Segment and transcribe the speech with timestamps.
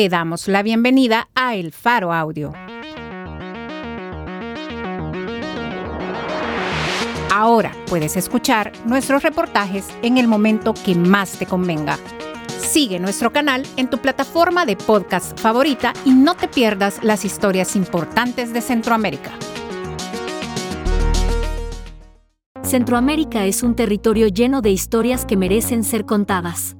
[0.00, 2.54] te damos la bienvenida a El Faro Audio.
[7.30, 11.98] Ahora puedes escuchar nuestros reportajes en el momento que más te convenga.
[12.48, 17.76] Sigue nuestro canal en tu plataforma de podcast favorita y no te pierdas las historias
[17.76, 19.32] importantes de Centroamérica.
[22.62, 26.74] Centroamérica es un territorio lleno de historias que merecen ser contadas.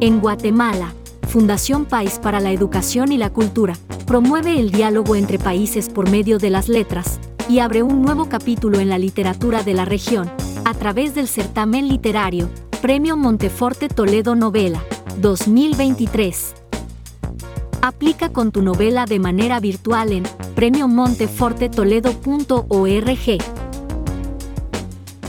[0.00, 0.94] En Guatemala,
[1.36, 6.38] Fundación País para la Educación y la Cultura promueve el diálogo entre países por medio
[6.38, 10.32] de las letras, y abre un nuevo capítulo en la literatura de la región,
[10.64, 12.48] a través del certamen literario
[12.80, 14.82] Premio Monteforte Toledo Novela
[15.18, 16.54] 2023.
[17.82, 20.22] Aplica con tu novela de manera virtual en
[20.54, 23.38] premiomontefortetoledo.org.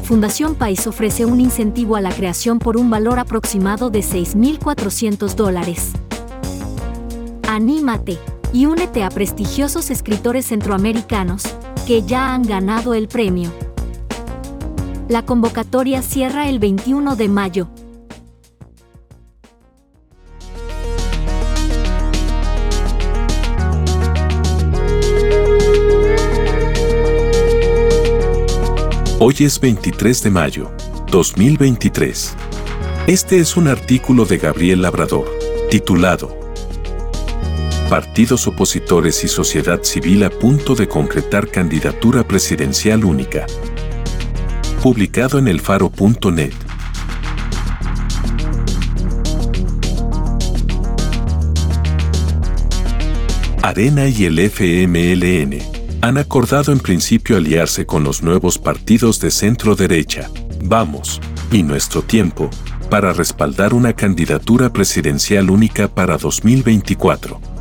[0.03, 5.91] Fundación País ofrece un incentivo a la creación por un valor aproximado de 6.400 dólares.
[7.57, 8.19] Anímate
[8.53, 11.41] y únete a prestigiosos escritores centroamericanos
[11.87, 13.51] que ya han ganado el premio.
[15.09, 17.67] La convocatoria cierra el 21 de mayo.
[29.19, 30.71] Hoy es 23 de mayo,
[31.09, 32.35] 2023.
[33.07, 35.25] Este es un artículo de Gabriel Labrador,
[35.71, 36.46] titulado
[37.89, 43.45] partidos opositores y sociedad civil a punto de concretar candidatura presidencial única.
[44.83, 46.51] Publicado en elfaro.net.
[53.61, 55.59] Arena y el FMLN
[56.01, 60.29] han acordado en principio aliarse con los nuevos partidos de centro derecha,
[60.63, 61.21] Vamos,
[61.51, 62.49] y Nuestro Tiempo,
[62.89, 67.56] para respaldar una candidatura presidencial única para 2024.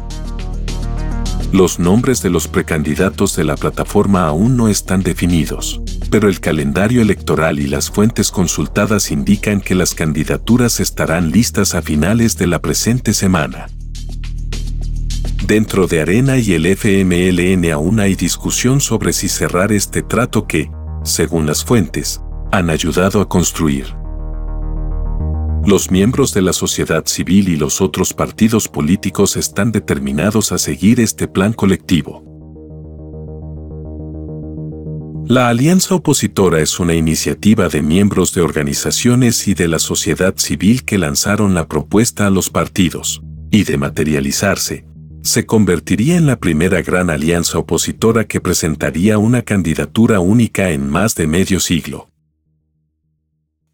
[1.53, 5.81] Los nombres de los precandidatos de la plataforma aún no están definidos,
[6.11, 11.83] pero el calendario electoral y las fuentes consultadas indican que las candidaturas estarán listas a
[11.83, 13.69] finales de la presente semana.
[15.47, 20.69] Dentro de Arena y el FMLN aún hay discusión sobre si cerrar este trato que,
[21.05, 23.87] según las fuentes, han ayudado a construir.
[25.67, 31.01] Los miembros de la sociedad civil y los otros partidos políticos están determinados a seguir
[31.01, 32.23] este plan colectivo.
[35.27, 40.85] La Alianza Opositora es una iniciativa de miembros de organizaciones y de la sociedad civil
[40.85, 44.85] que lanzaron la propuesta a los partidos, y de materializarse,
[45.23, 51.17] se convertiría en la primera gran alianza opositora que presentaría una candidatura única en más
[51.17, 52.09] de medio siglo.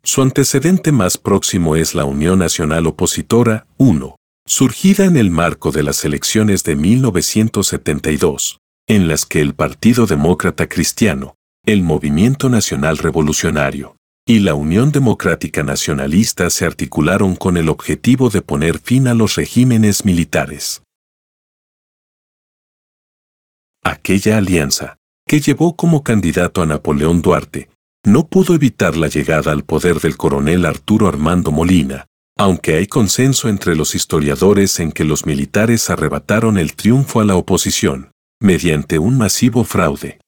[0.05, 5.85] Su antecedente más próximo es la Unión Nacional Opositora, 1, surgida en el marco de
[5.85, 8.59] las elecciones de 1972,
[8.89, 13.97] en las que el Partido Demócrata Cristiano, el Movimiento Nacional Revolucionario
[14.27, 19.37] y la Unión Democrática Nacionalista se articularon con el objetivo de poner fin a los
[19.37, 20.83] regímenes militares.
[23.85, 24.97] Aquella alianza,
[25.27, 27.69] que llevó como candidato a Napoleón Duarte,
[28.05, 33.49] no pudo evitar la llegada al poder del coronel Arturo Armando Molina, aunque hay consenso
[33.49, 38.11] entre los historiadores en que los militares arrebataron el triunfo a la oposición,
[38.41, 40.19] mediante un masivo fraude.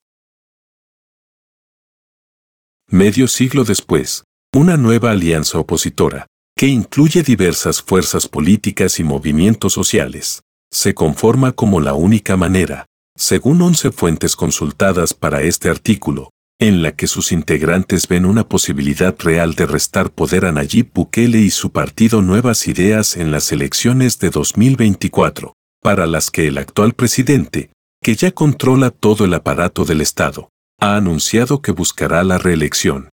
[2.88, 4.24] Medio siglo después,
[4.54, 6.26] una nueva alianza opositora,
[6.56, 12.86] que incluye diversas fuerzas políticas y movimientos sociales, se conforma como la única manera,
[13.16, 19.14] según once fuentes consultadas para este artículo, en la que sus integrantes ven una posibilidad
[19.18, 24.18] real de restar poder a Nayib Bukele y su partido Nuevas Ideas en las elecciones
[24.18, 27.70] de 2024, para las que el actual presidente,
[28.02, 30.48] que ya controla todo el aparato del Estado,
[30.80, 33.10] ha anunciado que buscará la reelección.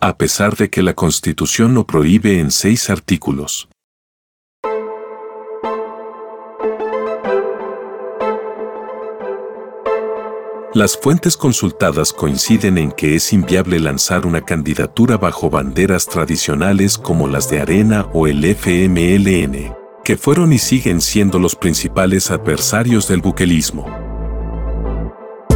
[0.00, 3.68] A pesar de que la Constitución lo prohíbe en seis artículos,
[10.74, 17.28] Las fuentes consultadas coinciden en que es inviable lanzar una candidatura bajo banderas tradicionales como
[17.28, 19.72] las de Arena o el FMLN,
[20.02, 23.86] que fueron y siguen siendo los principales adversarios del buquelismo.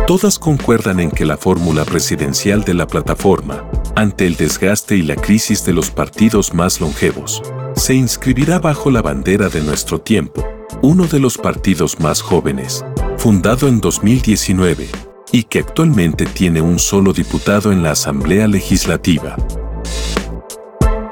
[0.06, 5.17] Todas concuerdan en que la fórmula presidencial de la plataforma, ante el desgaste y la
[5.17, 7.43] crisis de los partidos más longevos,
[7.75, 10.47] se inscribirá bajo la bandera de nuestro tiempo,
[10.81, 12.85] uno de los partidos más jóvenes,
[13.19, 14.88] fundado en 2019,
[15.32, 19.37] y que actualmente tiene un solo diputado en la Asamblea Legislativa.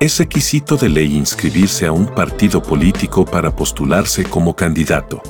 [0.00, 5.20] Es requisito de ley inscribirse a un partido político para postularse como candidato.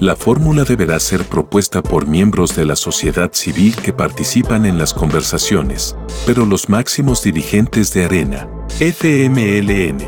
[0.00, 4.92] La fórmula deberá ser propuesta por miembros de la sociedad civil que participan en las
[4.92, 5.96] conversaciones,
[6.26, 8.48] pero los máximos dirigentes de Arena,
[8.80, 9.98] FMLN,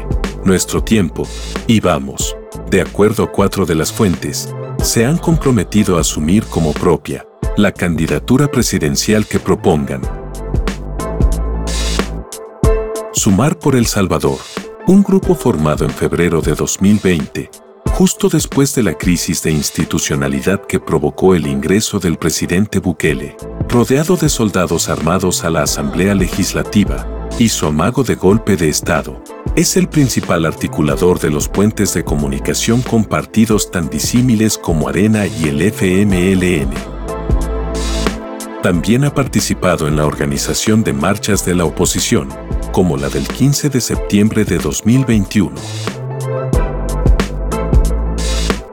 [0.45, 1.27] Nuestro Tiempo,
[1.67, 2.37] y Vamos,
[2.71, 4.49] de acuerdo a cuatro de las fuentes,
[4.83, 7.27] se han comprometido a asumir como propia
[7.57, 10.01] la candidatura presidencial que propongan.
[13.13, 14.39] Sumar por El Salvador,
[14.87, 17.51] un grupo formado en febrero de 2020,
[17.93, 23.37] justo después de la crisis de institucionalidad que provocó el ingreso del presidente Bukele,
[23.69, 29.23] rodeado de soldados armados a la Asamblea Legislativa, su amago de golpe de Estado,
[29.57, 35.27] es el principal articulador de los puentes de comunicación con partidos tan disímiles como Arena
[35.27, 36.71] y el FMLN.
[38.63, 42.29] También ha participado en la organización de marchas de la oposición,
[42.73, 45.55] como la del 15 de septiembre de 2021.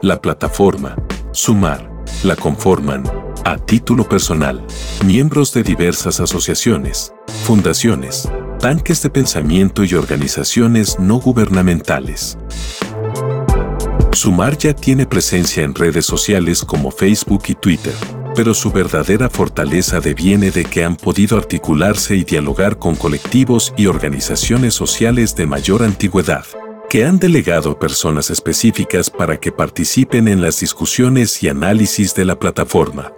[0.02, 0.94] La plataforma,
[1.32, 1.90] Sumar,
[2.22, 3.02] la conforman,
[3.44, 4.64] a título personal,
[5.04, 7.12] miembros de diversas asociaciones,
[7.44, 8.28] fundaciones,
[8.58, 12.38] tanques de pensamiento y organizaciones no gubernamentales.
[14.12, 17.94] Sumar ya tiene presencia en redes sociales como Facebook y Twitter,
[18.34, 23.86] pero su verdadera fortaleza deviene de que han podido articularse y dialogar con colectivos y
[23.86, 26.44] organizaciones sociales de mayor antigüedad
[26.88, 32.38] que han delegado personas específicas para que participen en las discusiones y análisis de la
[32.38, 33.12] plataforma.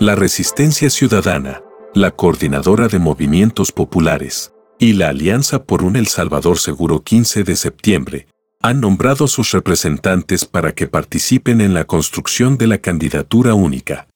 [0.00, 1.62] La Resistencia Ciudadana,
[1.94, 7.54] la Coordinadora de Movimientos Populares y la Alianza por un El Salvador Seguro 15 de
[7.54, 8.28] septiembre
[8.62, 14.08] han nombrado a sus representantes para que participen en la construcción de la candidatura única.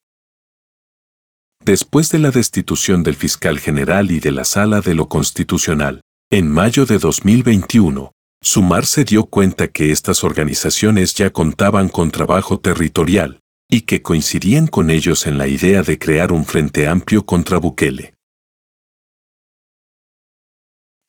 [1.63, 6.01] Después de la destitución del fiscal general y de la Sala de lo Constitucional,
[6.31, 12.59] en mayo de 2021, Sumar se dio cuenta que estas organizaciones ya contaban con trabajo
[12.59, 17.57] territorial y que coincidían con ellos en la idea de crear un frente amplio contra
[17.57, 18.13] Bukele.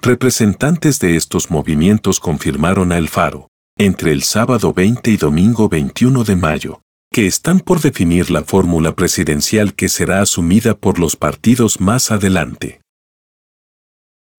[0.01, 6.25] Representantes de estos movimientos confirmaron a El Faro, entre el sábado 20 y domingo 21
[6.25, 6.83] de mayo,
[7.13, 12.81] que están por definir la fórmula presidencial que será asumida por los partidos más adelante.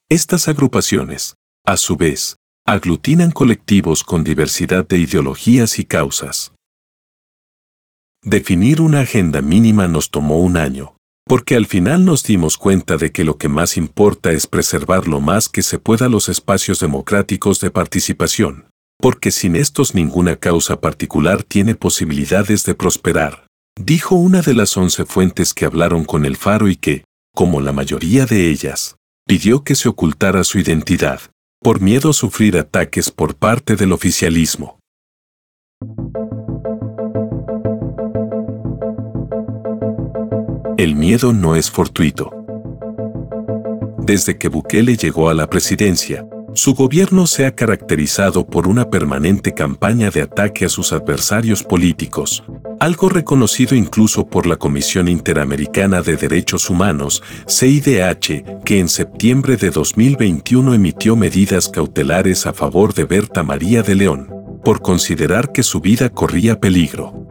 [0.10, 1.36] Estas agrupaciones,
[1.66, 6.54] a su vez, aglutinan colectivos con diversidad de ideologías y causas.
[8.24, 13.14] Definir una agenda mínima nos tomó un año, porque al final nos dimos cuenta de
[13.14, 17.62] que lo que más importa es preservar lo más que se pueda los espacios democráticos
[17.62, 18.66] de participación,
[19.00, 23.48] porque sin estos ninguna causa particular tiene posibilidades de prosperar,
[23.80, 27.72] dijo una de las once fuentes que hablaron con el faro y que, como la
[27.72, 31.22] mayoría de ellas, pidió que se ocultara su identidad,
[31.62, 34.78] por miedo a sufrir ataques por parte del oficialismo.
[40.80, 42.32] El miedo no es fortuito.
[43.98, 49.54] Desde que Bukele llegó a la presidencia, su gobierno se ha caracterizado por una permanente
[49.54, 52.46] campaña de ataque a sus adversarios políticos,
[52.80, 59.72] algo reconocido incluso por la Comisión Interamericana de Derechos Humanos, CIDH, que en septiembre de
[59.72, 64.30] 2021 emitió medidas cautelares a favor de Berta María de León,
[64.64, 67.29] por considerar que su vida corría peligro.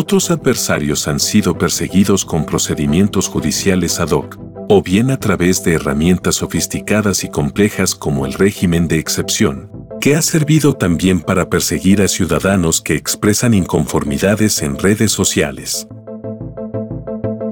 [0.00, 4.38] Otros adversarios han sido perseguidos con procedimientos judiciales ad hoc,
[4.68, 10.14] o bien a través de herramientas sofisticadas y complejas como el régimen de excepción, que
[10.14, 15.88] ha servido también para perseguir a ciudadanos que expresan inconformidades en redes sociales.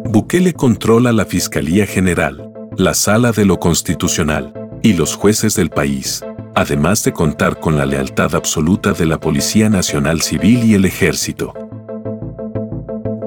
[0.05, 6.25] Bukele controla la Fiscalía General, la Sala de lo Constitucional y los jueces del país,
[6.55, 11.66] además de contar con la lealtad absoluta de la Policía Nacional Civil y el Ejército.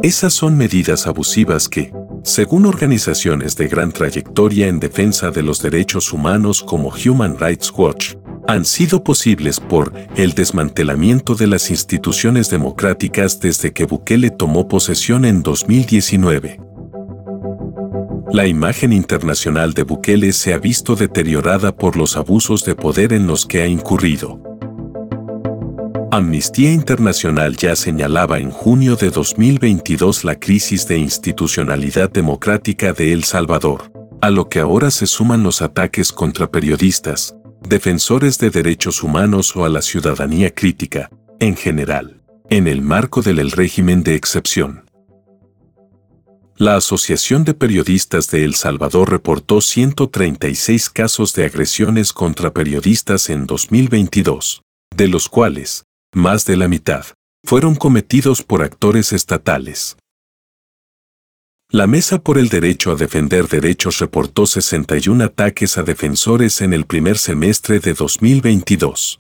[0.02, 1.92] Esas son medidas abusivas que,
[2.24, 8.14] según organizaciones de gran trayectoria en defensa de los derechos humanos como Human Rights Watch,
[8.48, 15.26] han sido posibles por el desmantelamiento de las instituciones democráticas desde que Bukele tomó posesión
[15.26, 16.62] en 2019.
[18.32, 23.28] La imagen internacional de Bukele se ha visto deteriorada por los abusos de poder en
[23.28, 24.49] los que ha incurrido.
[26.12, 33.24] Amnistía Internacional ya señalaba en junio de 2022 la crisis de institucionalidad democrática de El
[33.26, 39.56] Salvador, a lo que ahora se suman los ataques contra periodistas, defensores de derechos humanos
[39.56, 44.90] o a la ciudadanía crítica, en general, en el marco del régimen de excepción.
[46.58, 53.46] La Asociación de Periodistas de El Salvador reportó 136 casos de agresiones contra periodistas en
[53.46, 54.64] 2022,
[54.96, 57.06] de los cuales, más de la mitad,
[57.44, 59.98] fueron cometidos por actores estatales.
[61.72, 66.86] La Mesa por el Derecho a Defender Derechos reportó 61 ataques a defensores en el
[66.86, 69.20] primer semestre de 2022.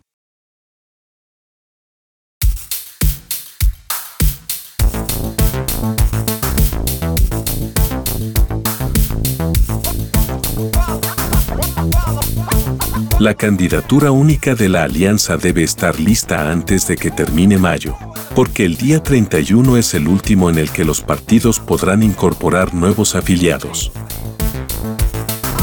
[13.19, 17.97] La candidatura única de la alianza debe estar lista antes de que termine mayo,
[18.33, 23.15] porque el día 31 es el último en el que los partidos podrán incorporar nuevos
[23.15, 23.91] afiliados.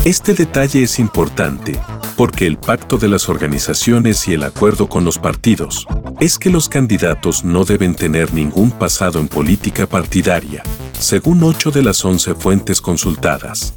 [0.05, 1.81] Este detalle es importante,
[2.15, 5.87] porque el pacto de las organizaciones y el acuerdo con los partidos
[6.21, 10.63] es que los candidatos no deben tener ningún pasado en política partidaria,
[10.99, 13.73] según ocho de las once fuentes consultadas.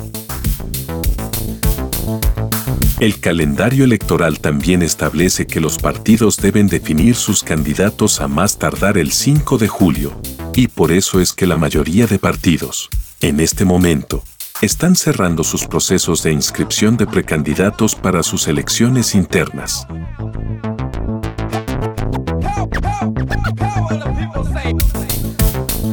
[3.00, 8.98] El calendario electoral también establece que los partidos deben definir sus candidatos a más tardar
[8.98, 10.20] el 5 de julio,
[10.54, 12.90] y por eso es que la mayoría de partidos,
[13.22, 14.22] en este momento,
[14.62, 19.88] están cerrando sus procesos de inscripción de precandidatos para sus elecciones internas.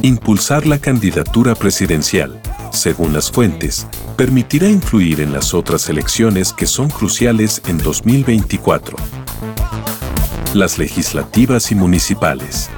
[0.01, 2.41] Impulsar la candidatura presidencial
[2.77, 8.97] según las fuentes, permitirá influir en las otras elecciones que son cruciales en 2024.
[10.53, 12.69] Las legislativas y municipales.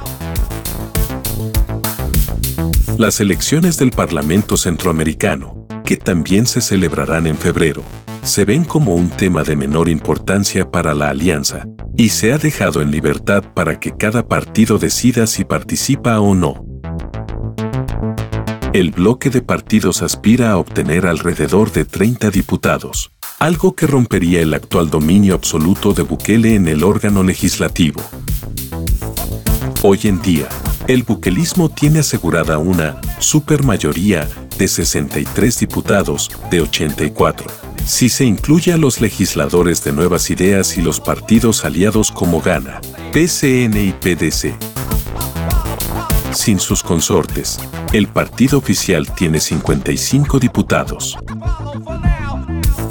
[2.98, 7.84] Las elecciones del Parlamento Centroamericano, que también se celebrarán en febrero,
[8.24, 11.66] se ven como un tema de menor importancia para la alianza,
[11.96, 16.69] y se ha dejado en libertad para que cada partido decida si participa o no.
[18.72, 23.10] El bloque de partidos aspira a obtener alrededor de 30 diputados,
[23.40, 28.00] algo que rompería el actual dominio absoluto de Bukele en el órgano legislativo.
[29.82, 30.48] Hoy en día,
[30.88, 37.48] el buquelismo tiene asegurada una supermayoría de 63 diputados de 84,
[37.88, 42.82] si se incluye a los legisladores de Nuevas Ideas y los partidos aliados como Gana,
[43.14, 44.54] PCN y PDC.
[46.32, 47.60] Sin sus consortes,
[47.92, 51.18] el partido oficial tiene 55 diputados.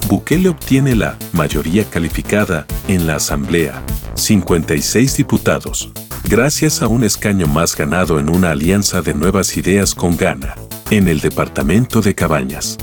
[0.09, 3.83] Bukele obtiene la mayoría calificada en la Asamblea,
[4.15, 5.91] 56 diputados,
[6.25, 10.57] gracias a un escaño más ganado en una alianza de nuevas ideas con Ghana,
[10.91, 12.77] en el departamento de Cabañas.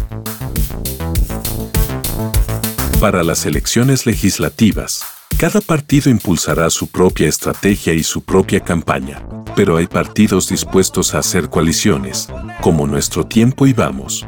[3.01, 5.03] Para las elecciones legislativas,
[5.38, 9.22] cada partido impulsará su propia estrategia y su propia campaña,
[9.55, 12.27] pero hay partidos dispuestos a hacer coaliciones,
[12.62, 14.25] como Nuestro Tiempo y Vamos.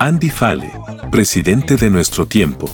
[0.00, 0.72] Andy Fale,
[1.10, 2.68] presidente de Nuestro Tiempo,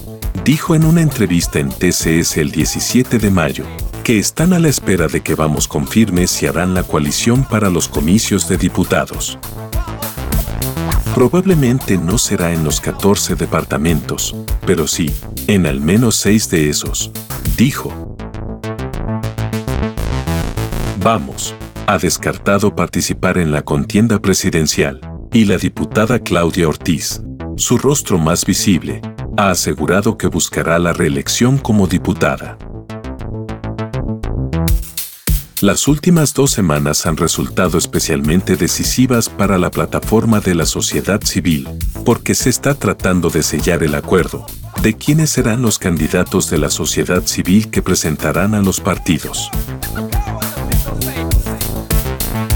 [0.45, 3.65] dijo en una entrevista en TCS el 17 de mayo,
[4.03, 7.87] que están a la espera de que Vamos confirme si harán la coalición para los
[7.87, 9.39] comicios de diputados.
[11.15, 14.35] Probablemente no será en los 14 departamentos,
[14.65, 15.15] pero sí,
[15.47, 17.11] en al menos 6 de esos,
[17.57, 18.10] dijo.
[21.03, 21.55] Vamos,
[21.87, 25.01] ha descartado participar en la contienda presidencial,
[25.33, 27.23] y la diputada Claudia Ortiz,
[27.57, 29.01] su rostro más visible,
[29.39, 32.59] ha asegurado que buscará la reelección como diputada.
[35.63, 41.67] Las últimas dos semanas han resultado especialmente decisivas para la plataforma de la sociedad civil,
[42.05, 44.45] porque se está tratando de sellar el acuerdo
[44.83, 49.51] de quiénes serán los candidatos de la sociedad civil que presentarán a los partidos.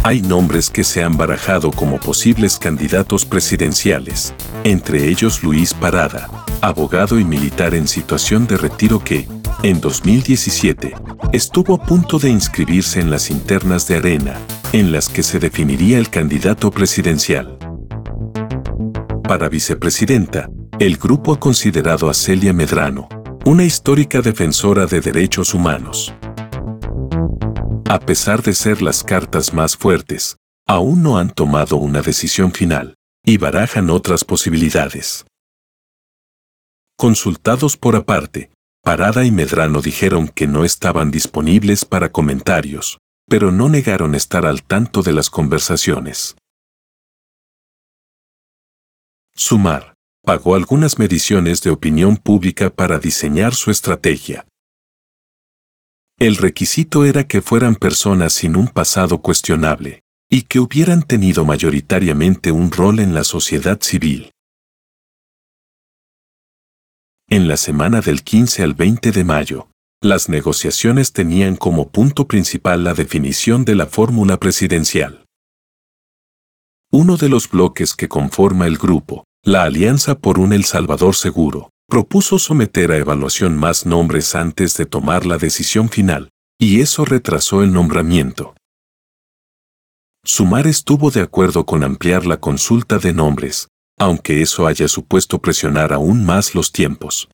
[0.07, 6.29] Hay nombres que se han barajado como posibles candidatos presidenciales, entre ellos Luis Parada,
[6.61, 9.27] abogado y militar en situación de retiro que,
[9.63, 10.93] en 2017,
[11.33, 14.35] estuvo a punto de inscribirse en las internas de Arena,
[14.75, 17.57] en las que se definiría el candidato presidencial.
[19.27, 23.09] Para vicepresidenta, el grupo ha considerado a Celia Medrano,
[23.47, 26.13] una histórica defensora de derechos humanos.
[27.87, 30.37] A pesar de ser las cartas más fuertes,
[30.67, 35.27] aún no han tomado una decisión final, y barajan otras posibilidades.
[36.97, 38.51] Consultados por aparte,
[38.83, 42.99] Parada y Medrano dijeron que no estaban disponibles para comentarios,
[43.29, 46.37] pero no negaron estar al tanto de las conversaciones.
[49.35, 54.47] Sumar pagó algunas mediciones de opinión pública para diseñar su estrategia.
[56.25, 60.01] El requisito era que fueran personas sin un pasado cuestionable,
[60.31, 64.31] y que hubieran tenido mayoritariamente un rol en la sociedad civil.
[67.29, 69.69] En la semana del 15 al 20 de mayo,
[70.01, 75.27] las negociaciones tenían como punto principal la definición de la fórmula presidencial.
[76.91, 81.69] Uno de los bloques que conforma el grupo, la Alianza por un El Salvador Seguro,
[81.89, 87.63] propuso someter a evaluación más nombres antes de tomar la decisión final, y eso retrasó
[87.63, 88.55] el nombramiento.
[90.25, 95.93] Sumar estuvo de acuerdo con ampliar la consulta de nombres, aunque eso haya supuesto presionar
[95.93, 97.29] aún más los tiempos.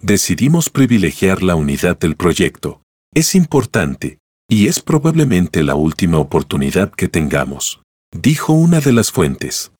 [0.00, 2.82] Decidimos privilegiar la unidad del proyecto.
[3.14, 4.18] Es importante,
[4.50, 7.80] y es probablemente la última oportunidad que tengamos,
[8.12, 9.72] dijo una de las fuentes.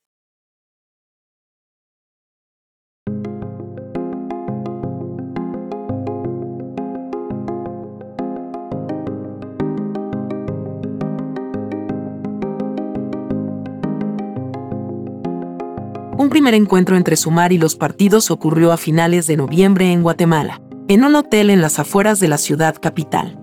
[16.35, 21.05] Primer encuentro entre Sumar y los partidos ocurrió a finales de noviembre en Guatemala, en
[21.05, 23.39] un hotel en las afueras de la ciudad capital.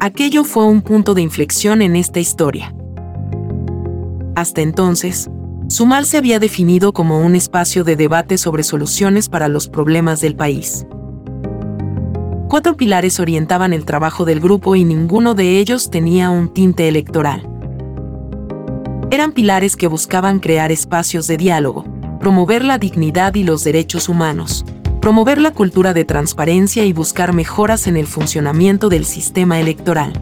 [0.00, 2.74] Aquello fue un punto de inflexión en esta historia.
[4.34, 5.28] Hasta entonces,
[5.68, 10.36] Sumar se había definido como un espacio de debate sobre soluciones para los problemas del
[10.36, 10.86] país.
[12.48, 17.55] Cuatro pilares orientaban el trabajo del grupo y ninguno de ellos tenía un tinte electoral
[19.10, 21.84] eran pilares que buscaban crear espacios de diálogo,
[22.18, 24.64] promover la dignidad y los derechos humanos,
[25.00, 30.12] promover la cultura de transparencia y buscar mejoras en el funcionamiento del sistema electoral.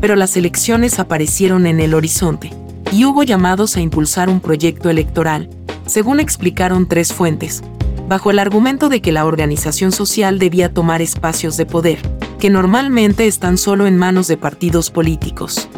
[0.00, 2.50] Pero las elecciones aparecieron en el horizonte,
[2.90, 5.48] y hubo llamados a impulsar un proyecto electoral,
[5.86, 7.62] según explicaron tres fuentes,
[8.08, 11.98] bajo el argumento de que la organización social debía tomar espacios de poder,
[12.40, 15.68] que normalmente están solo en manos de partidos políticos.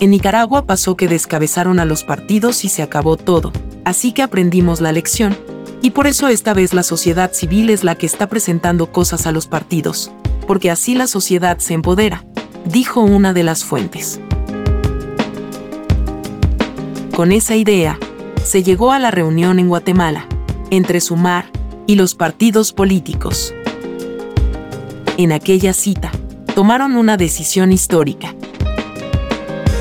[0.00, 3.52] En Nicaragua pasó que descabezaron a los partidos y se acabó todo,
[3.84, 5.36] así que aprendimos la lección,
[5.82, 9.32] y por eso esta vez la sociedad civil es la que está presentando cosas a
[9.32, 10.10] los partidos,
[10.48, 12.24] porque así la sociedad se empodera,
[12.64, 14.20] dijo una de las fuentes.
[17.14, 17.96] Con esa idea,
[18.42, 20.26] se llegó a la reunión en Guatemala,
[20.70, 21.46] entre Sumar
[21.86, 23.54] y los partidos políticos.
[25.18, 26.10] En aquella cita,
[26.56, 28.34] tomaron una decisión histórica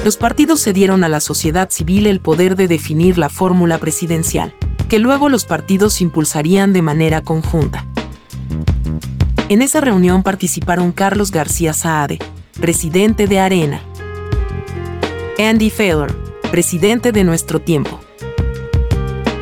[0.04, 4.54] los partidos cedieron a la sociedad civil el poder de definir la fórmula presidencial,
[4.90, 7.86] que luego los partidos impulsarían de manera conjunta.
[9.48, 12.20] En esa reunión participaron Carlos García Saade,
[12.60, 13.82] presidente de Arena,
[15.40, 16.14] Andy Feller,
[16.52, 18.02] presidente de Nuestro Tiempo,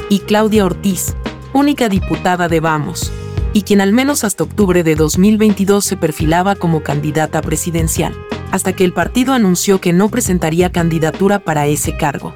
[0.09, 1.15] y Claudia Ortiz,
[1.53, 3.11] única diputada de Vamos,
[3.53, 8.13] y quien al menos hasta octubre de 2022 se perfilaba como candidata presidencial
[8.51, 12.33] hasta que el partido anunció que no presentaría candidatura para ese cargo.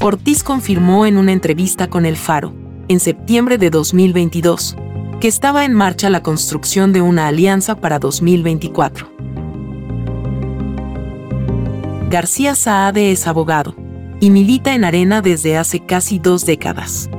[0.00, 2.54] Ortiz confirmó en una entrevista con El Faro,
[2.88, 4.76] en septiembre de 2022,
[5.20, 9.10] que estaba en marcha la construcción de una alianza para 2024.
[12.08, 13.74] García Saade es abogado
[14.20, 17.10] y milita en Arena desde hace casi dos décadas.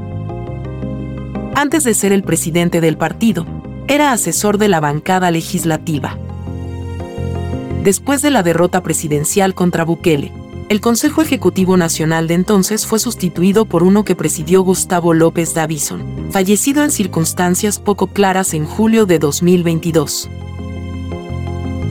[1.56, 3.46] Antes de ser el presidente del partido,
[3.88, 6.18] era asesor de la bancada legislativa
[7.88, 10.34] Después de la derrota presidencial contra Bukele,
[10.68, 16.04] el Consejo Ejecutivo Nacional de entonces fue sustituido por uno que presidió Gustavo López Davison,
[16.30, 20.30] fallecido en circunstancias poco claras en julio de 2022.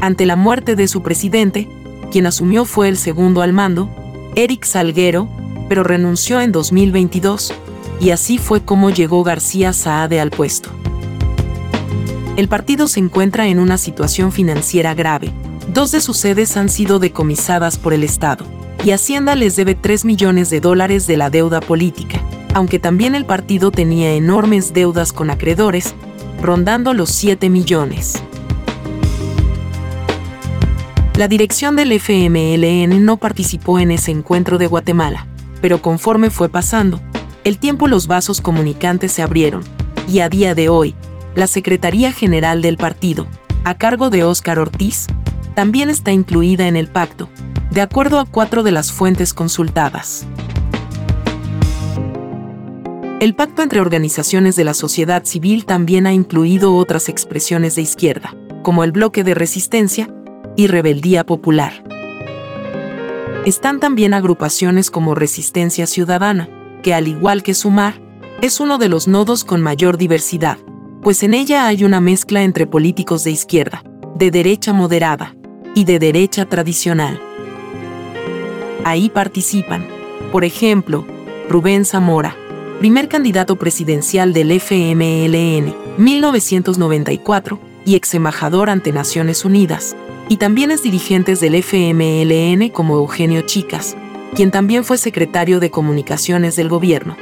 [0.02, 1.66] Ante la muerte de su presidente,
[2.12, 3.88] quien asumió fue el segundo al mando,
[4.34, 5.30] Eric Salguero,
[5.66, 7.54] pero renunció en 2022,
[8.00, 10.68] y así fue como llegó García Saade al puesto.
[12.36, 15.32] El partido se encuentra en una situación financiera grave,
[15.76, 18.46] Dos de sus sedes han sido decomisadas por el Estado,
[18.82, 22.18] y Hacienda les debe 3 millones de dólares de la deuda política,
[22.54, 25.94] aunque también el partido tenía enormes deudas con acreedores,
[26.40, 28.22] rondando los 7 millones.
[31.18, 35.26] La dirección del FMLN no participó en ese encuentro de Guatemala,
[35.60, 37.02] pero conforme fue pasando,
[37.44, 39.62] el tiempo los vasos comunicantes se abrieron,
[40.08, 40.94] y a día de hoy,
[41.34, 43.26] la Secretaría General del partido,
[43.64, 45.08] a cargo de Óscar Ortiz,
[45.56, 47.30] también está incluida en el pacto,
[47.70, 50.26] de acuerdo a cuatro de las fuentes consultadas.
[53.20, 58.34] El pacto entre organizaciones de la sociedad civil también ha incluido otras expresiones de izquierda,
[58.62, 60.14] como el bloque de resistencia
[60.56, 61.82] y rebeldía popular.
[63.46, 66.50] Están también agrupaciones como Resistencia Ciudadana,
[66.82, 67.98] que al igual que Sumar,
[68.42, 70.58] es uno de los nodos con mayor diversidad,
[71.00, 73.82] pues en ella hay una mezcla entre políticos de izquierda,
[74.16, 75.35] de derecha moderada
[75.76, 77.20] y de derecha tradicional.
[78.82, 79.86] Ahí participan,
[80.32, 81.06] por ejemplo,
[81.50, 82.34] Rubén Zamora,
[82.78, 89.94] primer candidato presidencial del FMLN, 1994, y ex embajador ante Naciones Unidas,
[90.30, 93.98] y también es dirigentes del FMLN como Eugenio Chicas,
[94.34, 97.18] quien también fue secretario de Comunicaciones del gobierno.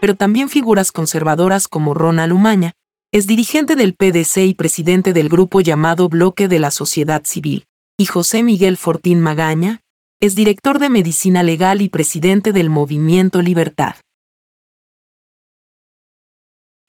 [0.00, 2.76] Pero también figuras conservadoras como Ronald Umaña,
[3.14, 7.64] es dirigente del PDC y presidente del grupo llamado Bloque de la Sociedad Civil,
[7.96, 9.82] y José Miguel Fortín Magaña,
[10.20, 13.94] es director de Medicina Legal y presidente del Movimiento Libertad.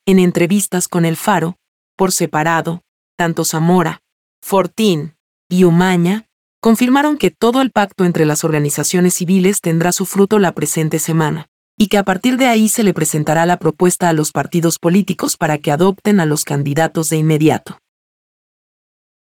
[0.07, 1.57] En entrevistas con El Faro,
[1.95, 2.81] por separado,
[3.15, 3.99] tanto Zamora,
[4.41, 5.13] Fortín
[5.47, 6.25] y Umaña
[6.59, 11.49] confirmaron que todo el pacto entre las organizaciones civiles tendrá su fruto la presente semana,
[11.77, 15.37] y que a partir de ahí se le presentará la propuesta a los partidos políticos
[15.37, 17.77] para que adopten a los candidatos de inmediato.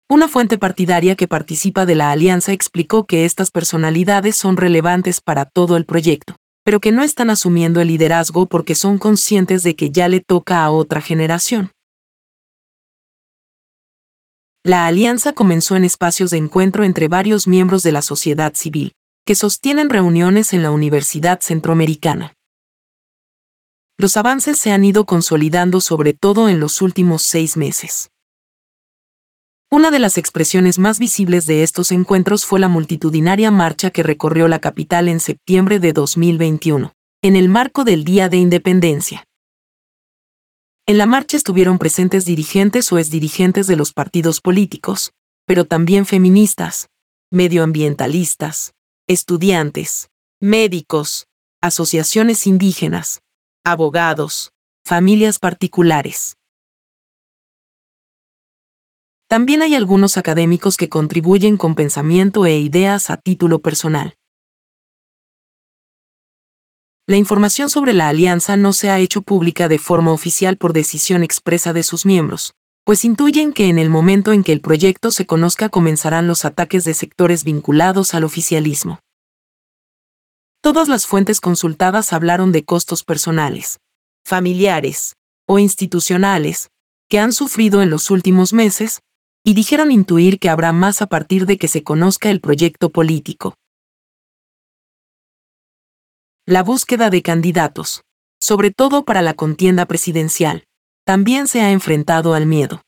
[0.10, 5.44] Una fuente partidaria que participa de la alianza explicó que estas personalidades son relevantes para
[5.44, 9.92] todo el proyecto, pero que no están asumiendo el liderazgo porque son conscientes de que
[9.92, 11.72] ya le toca a otra generación.
[14.64, 18.94] La alianza comenzó en espacios de encuentro entre varios miembros de la sociedad civil,
[19.26, 22.37] que sostienen reuniones en la Universidad Centroamericana.
[24.00, 28.12] Los avances se han ido consolidando sobre todo en los últimos seis meses.
[29.72, 34.48] Una de las expresiones más visibles de estos encuentros fue la multitudinaria marcha que recorrió
[34.48, 39.26] la capital en septiembre de 2021, en el marco del Día de Independencia.
[40.86, 45.12] En la marcha estuvieron presentes dirigentes o exdirigentes de los partidos políticos,
[45.46, 46.88] pero también feministas,
[47.32, 48.74] medioambientalistas,
[49.08, 51.26] estudiantes, médicos,
[51.62, 53.22] asociaciones indígenas,
[53.72, 54.54] abogados,
[54.86, 56.38] familias particulares.
[59.28, 64.16] También hay algunos académicos que contribuyen con pensamiento e ideas a título personal.
[67.08, 71.22] La información sobre la alianza no se ha hecho pública de forma oficial por decisión
[71.22, 72.54] expresa de sus miembros,
[72.86, 76.86] pues intuyen que en el momento en que el proyecto se conozca comenzarán los ataques
[76.86, 79.00] de sectores vinculados al oficialismo.
[80.68, 83.80] Todas las fuentes consultadas hablaron de costos personales,
[84.26, 85.14] familiares
[85.48, 86.68] o institucionales
[87.08, 89.00] que han sufrido en los últimos meses,
[89.46, 93.56] y dijeron intuir que habrá más a partir de que se conozca el proyecto político
[96.46, 98.02] la búsqueda de candidatos,
[98.42, 100.66] sobre todo para la contienda presidencial,
[101.06, 102.82] también se ha enfrentado al miedo.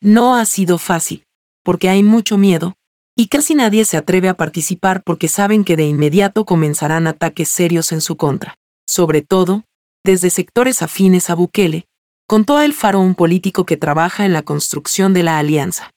[0.00, 1.24] No ha sido fácil,
[1.62, 2.72] porque hay mucho miedo,
[3.16, 7.92] y casi nadie se atreve a participar porque saben que de inmediato comenzarán ataques serios
[7.92, 9.64] en su contra, sobre todo,
[10.04, 11.86] desde sectores afines a Bukele,
[12.26, 15.90] contó el Faro un político que trabaja en la construcción de la alianza.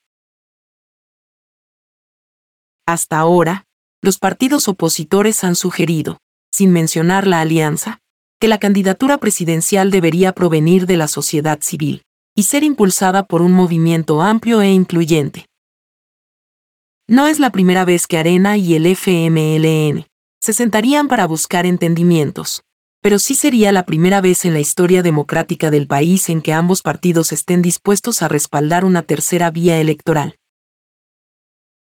[2.85, 3.65] Hasta ahora,
[4.01, 6.19] los partidos opositores han sugerido,
[6.53, 7.99] sin mencionar la alianza,
[8.39, 12.03] que la candidatura presidencial debería provenir de la sociedad civil
[12.35, 15.47] y ser impulsada por un movimiento amplio e incluyente.
[17.09, 20.05] No es la primera vez que Arena y el FMLN
[20.41, 22.63] se sentarían para buscar entendimientos,
[23.01, 26.81] pero sí sería la primera vez en la historia democrática del país en que ambos
[26.81, 30.35] partidos estén dispuestos a respaldar una tercera vía electoral.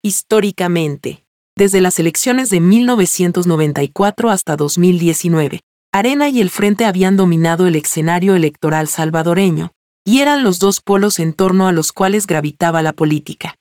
[0.02, 1.24] Históricamente,
[1.56, 5.60] desde las elecciones de 1994 hasta 2019.
[5.92, 9.72] Arena y el Frente habían dominado el escenario electoral salvadoreño,
[10.04, 13.56] y eran los dos polos en torno a los cuales gravitaba la política.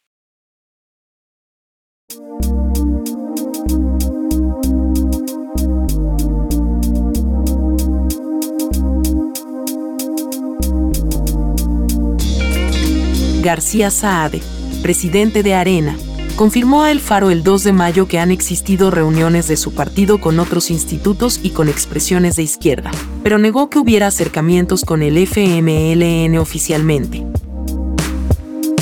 [13.45, 14.41] García Saade,
[14.81, 15.95] presidente de Arena,
[16.35, 20.19] confirmó a El Faro el 2 de mayo que han existido reuniones de su partido
[20.19, 22.89] con otros institutos y con expresiones de izquierda,
[23.21, 27.23] pero negó que hubiera acercamientos con el FMLN oficialmente.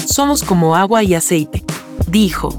[0.06, 1.62] Somos como agua y aceite,
[2.08, 2.58] dijo.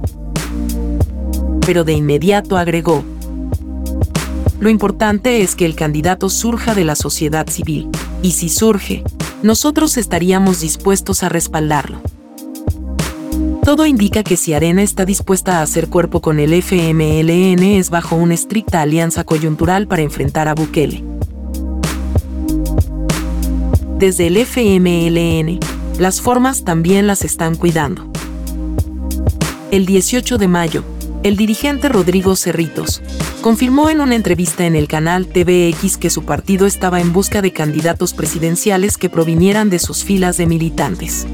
[1.64, 3.02] Pero de inmediato agregó,
[4.60, 7.88] lo importante es que el candidato surja de la sociedad civil,
[8.20, 9.02] y si surge,
[9.44, 12.00] nosotros estaríamos dispuestos a respaldarlo.
[13.62, 18.16] Todo indica que si Arena está dispuesta a hacer cuerpo con el FMLN es bajo
[18.16, 21.04] una estricta alianza coyuntural para enfrentar a Bukele.
[23.98, 25.60] Desde el FMLN,
[25.98, 28.10] las formas también las están cuidando.
[29.70, 30.84] El 18 de mayo,
[31.24, 33.02] el dirigente Rodrigo Cerritos
[33.40, 37.50] confirmó en una entrevista en el canal TVX que su partido estaba en busca de
[37.50, 41.26] candidatos presidenciales que provinieran de sus filas de militantes.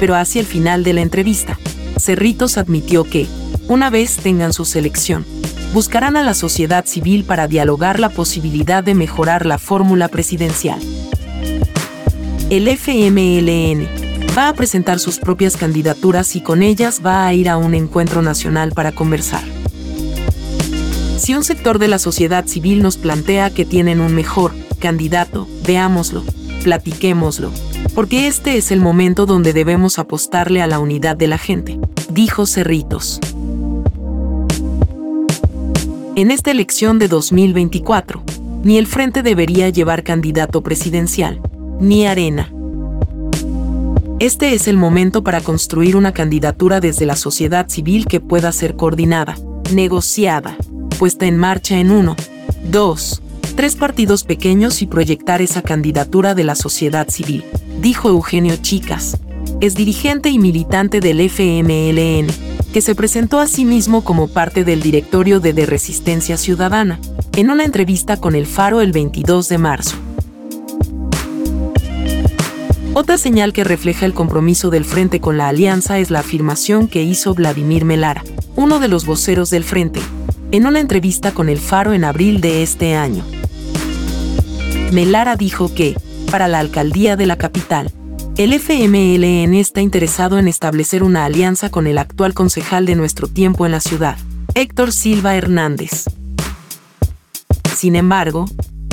[0.00, 1.60] pero hacia el final de la entrevista,
[1.96, 3.28] Cerritos admitió que,
[3.68, 5.24] una vez tengan su selección,
[5.72, 10.80] buscarán a la sociedad civil para dialogar la posibilidad de mejorar la fórmula presidencial.
[12.50, 14.01] El FMLN
[14.36, 18.22] va a presentar sus propias candidaturas y con ellas va a ir a un encuentro
[18.22, 19.42] nacional para conversar.
[21.18, 26.24] Si un sector de la sociedad civil nos plantea que tienen un mejor candidato, veámoslo,
[26.64, 27.52] platiquémoslo,
[27.94, 31.78] porque este es el momento donde debemos apostarle a la unidad de la gente,
[32.10, 33.20] dijo Cerritos.
[36.16, 38.22] En esta elección de 2024,
[38.64, 41.40] ni el Frente debería llevar candidato presidencial,
[41.80, 42.52] ni Arena.
[44.22, 48.76] Este es el momento para construir una candidatura desde la sociedad civil que pueda ser
[48.76, 49.34] coordinada,
[49.74, 50.56] negociada,
[50.96, 52.14] puesta en marcha en uno,
[52.70, 53.20] dos,
[53.56, 57.42] tres partidos pequeños y proyectar esa candidatura de la sociedad civil,
[57.80, 59.18] dijo Eugenio Chicas.
[59.60, 62.28] Es dirigente y militante del FMLN,
[62.72, 67.00] que se presentó a sí mismo como parte del directorio de De Resistencia Ciudadana,
[67.34, 69.96] en una entrevista con El Faro el 22 de marzo.
[72.94, 77.02] Otra señal que refleja el compromiso del Frente con la alianza es la afirmación que
[77.02, 78.22] hizo Vladimir Melara,
[78.54, 80.00] uno de los voceros del Frente,
[80.50, 83.24] en una entrevista con El Faro en abril de este año.
[84.92, 85.96] Melara dijo que,
[86.30, 87.90] para la alcaldía de la capital,
[88.36, 93.64] el FMLN está interesado en establecer una alianza con el actual concejal de nuestro tiempo
[93.64, 94.18] en la ciudad,
[94.54, 96.04] Héctor Silva Hernández.
[97.74, 98.44] Sin embargo,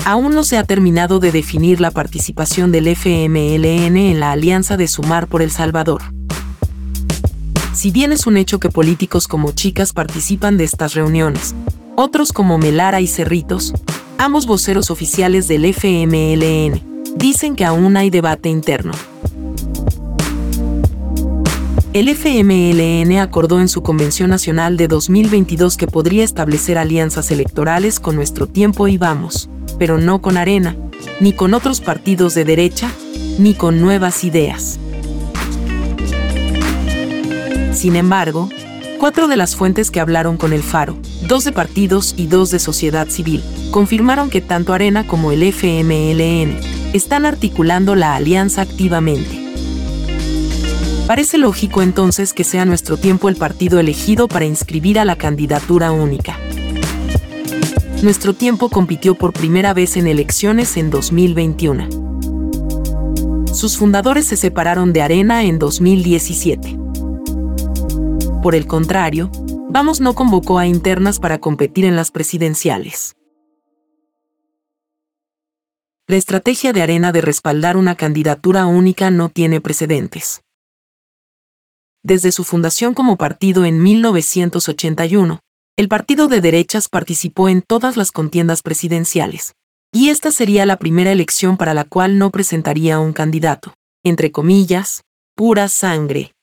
[0.06, 4.88] aún no se ha terminado de definir la participación del FMLN en la alianza de
[4.88, 6.02] Sumar por El Salvador.
[7.74, 11.56] Si bien es un hecho que políticos como Chicas participan de estas reuniones,
[11.96, 13.74] otros como Melara y Cerritos,
[14.18, 16.82] ambos voceros oficiales del FMLN,
[17.16, 18.92] dicen que aún hay debate interno.
[21.92, 28.16] El FMLN acordó en su Convención Nacional de 2022 que podría establecer alianzas electorales con
[28.16, 29.50] nuestro tiempo y vamos,
[29.80, 30.76] pero no con Arena,
[31.20, 32.92] ni con otros partidos de derecha,
[33.40, 34.80] ni con nuevas ideas.
[37.74, 38.50] Sin embargo,
[39.00, 40.96] cuatro de las fuentes que hablaron con el Faro,
[41.28, 46.56] dos de partidos y dos de sociedad civil, confirmaron que tanto Arena como el FMLN
[46.94, 49.49] están articulando la alianza activamente.
[51.10, 55.92] Parece lógico entonces que sea nuestro tiempo el partido elegido para inscribir a la candidatura
[55.92, 56.38] única.
[58.04, 61.90] Nuestro tiempo compitió por primera vez en elecciones en 2021.
[63.56, 66.78] Sus fundadores se separaron de Arena en 2017.
[68.44, 69.32] Por el contrario,
[69.68, 73.16] Vamos no convocó a internas para competir en las presidenciales.
[76.06, 80.44] La estrategia de Arena de respaldar una candidatura única no tiene precedentes
[82.04, 85.40] desde su fundación como partido en 1981,
[85.78, 89.54] el partido de derechas participó en todas las contiendas presidenciales,
[89.92, 95.04] y esta sería la primera elección para la cual no presentaría un candidato, entre comillas,
[95.36, 96.34] pura sangre.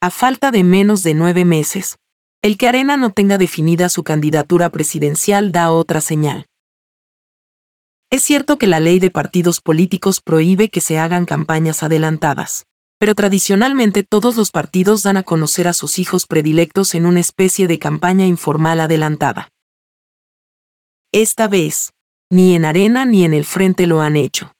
[0.00, 1.96] A falta de menos de nueve meses,
[2.42, 6.46] el que Arena no tenga definida su candidatura presidencial da otra señal.
[8.10, 12.68] Es cierto que la ley de partidos políticos prohíbe que se hagan campañas adelantadas
[12.98, 17.68] pero tradicionalmente todos los partidos dan a conocer a sus hijos predilectos en una especie
[17.68, 19.48] de campaña informal adelantada.
[21.12, 21.92] Esta vez,
[22.30, 24.52] ni en Arena ni en el Frente lo han hecho.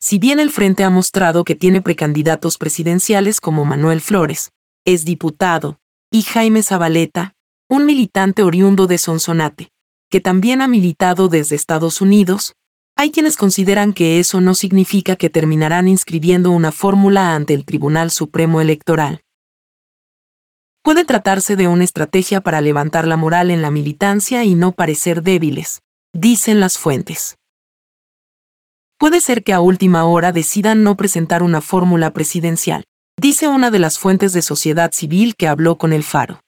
[0.00, 4.50] Si bien el Frente ha mostrado que tiene precandidatos presidenciales como Manuel Flores,
[4.84, 5.78] es diputado,
[6.10, 7.34] y Jaime Zabaleta,
[7.70, 9.70] un militante oriundo de Sonsonate,
[10.14, 12.52] que también ha militado desde Estados Unidos,
[12.94, 18.12] hay quienes consideran que eso no significa que terminarán inscribiendo una fórmula ante el Tribunal
[18.12, 19.22] Supremo Electoral.
[20.84, 25.24] Puede tratarse de una estrategia para levantar la moral en la militancia y no parecer
[25.24, 25.80] débiles,
[26.12, 27.34] dicen las fuentes.
[29.00, 32.84] Puede ser que a última hora decidan no presentar una fórmula presidencial,
[33.20, 36.38] dice una de las fuentes de sociedad civil que habló con el Faro.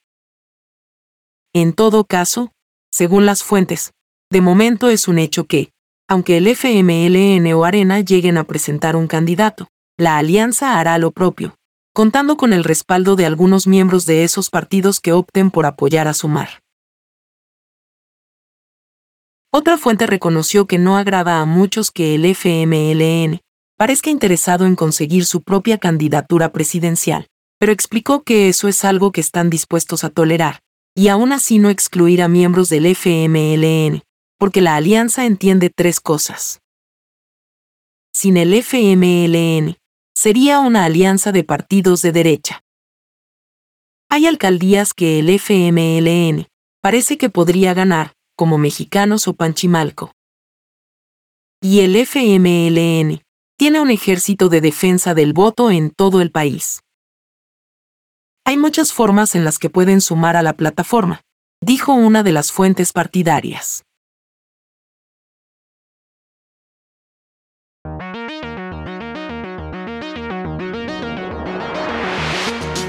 [1.53, 2.53] En todo caso,
[2.93, 3.93] según las fuentes,
[4.31, 5.71] de momento es un hecho que,
[6.09, 9.69] aunque el FMLN o Arena lleguen a presentar un candidato,
[9.99, 11.57] la alianza hará lo propio,
[11.95, 16.15] contando con el respaldo de algunos miembros de esos partidos que opten por apoyar a
[16.15, 16.61] Sumar.
[19.53, 23.41] Otra fuente reconoció que no agrada a muchos que el FMLN
[23.79, 27.27] parezca interesado en conseguir su propia candidatura presidencial,
[27.59, 30.61] pero explicó que eso es algo que están dispuestos a tolerar,
[30.99, 34.03] y aún así no excluir a miembros del FMLN,
[34.39, 36.61] porque la alianza entiende tres cosas.
[38.15, 39.77] sin el FMLN,
[40.17, 42.63] sería una alianza de partidos de derecha.
[44.09, 46.47] Hay alcaldías que el FMLN
[46.81, 50.13] parece que podría ganar, como Mexicanos o Panchimalco.
[51.61, 53.21] Y el FMLN
[53.59, 56.81] tiene un ejército de defensa del voto en todo el país.
[58.49, 61.23] Hay muchas formas en las que pueden sumar a la plataforma,
[61.61, 63.83] dijo una de las fuentes partidarias.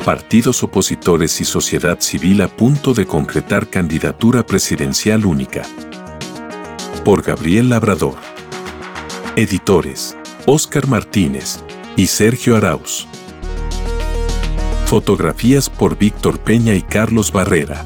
[0.05, 5.63] Partidos opositores y sociedad civil a punto de concretar candidatura presidencial única.
[7.03, 8.17] Por Gabriel Labrador.
[9.35, 10.15] Editores,
[10.45, 11.63] Óscar Martínez
[11.95, 13.07] y Sergio Arauz.
[14.87, 17.85] Fotografías por Víctor Peña y Carlos Barrera.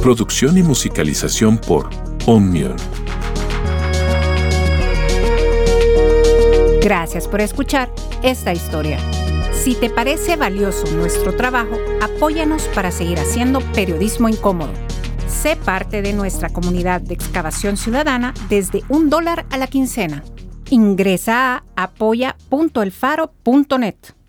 [0.00, 1.90] Producción y musicalización por
[2.24, 2.76] Omnion.
[6.80, 8.98] Gracias por escuchar esta historia.
[9.52, 14.72] Si te parece valioso nuestro trabajo, apóyanos para seguir haciendo periodismo incómodo.
[15.28, 20.24] Sé parte de nuestra comunidad de excavación ciudadana desde un dólar a la quincena.
[20.70, 24.19] Ingresa a apoya.elfaro.net.